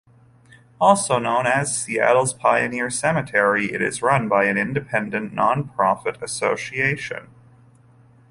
Also 0.79 1.19
known 1.19 1.45
as 1.45 1.77
"Seattle's 1.77 2.33
Pioneer 2.33 2.89
Cemetery," 2.89 3.71
it 3.71 3.83
is 3.83 4.01
run 4.01 4.27
by 4.27 4.45
an 4.45 4.57
independent, 4.57 5.31
non-profit 5.31 6.17
association. 6.23 7.27